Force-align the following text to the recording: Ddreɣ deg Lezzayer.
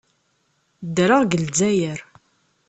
Ddreɣ 0.87 1.21
deg 1.23 1.33
Lezzayer. 1.41 1.99